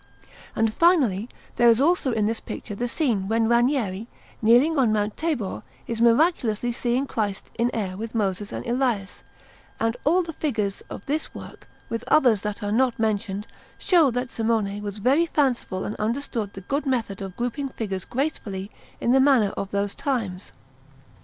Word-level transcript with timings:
And 0.55 0.73
finally, 0.73 1.29
there 1.57 1.69
is 1.69 1.79
also 1.79 2.11
in 2.11 2.25
this 2.25 2.39
picture 2.39 2.73
the 2.73 2.87
scene 2.87 3.27
when 3.27 3.47
Ranieri, 3.47 4.07
kneeling 4.41 4.79
on 4.79 4.91
Mount 4.91 5.15
Tabor, 5.15 5.61
is 5.85 6.01
miraculously 6.01 6.71
seeing 6.71 7.05
Christ 7.05 7.51
in 7.59 7.69
air 7.71 7.95
with 7.95 8.15
Moses 8.15 8.51
and 8.51 8.65
Elias; 8.65 9.21
and 9.79 9.95
all 10.03 10.23
the 10.23 10.33
features 10.33 10.81
of 10.89 11.05
this 11.05 11.35
work, 11.35 11.67
with 11.87 12.03
others 12.07 12.41
that 12.41 12.63
are 12.63 12.71
not 12.71 12.97
mentioned, 12.97 13.45
show 13.77 14.09
that 14.09 14.31
Simone 14.31 14.81
was 14.81 14.97
very 14.97 15.27
fanciful 15.27 15.85
and 15.85 15.95
understood 15.97 16.53
the 16.53 16.61
good 16.61 16.87
method 16.87 17.21
of 17.21 17.37
grouping 17.37 17.69
figures 17.69 18.03
gracefully 18.05 18.71
in 18.99 19.11
the 19.11 19.19
manner 19.19 19.53
of 19.55 19.69
those 19.69 19.93
times. 19.93 20.51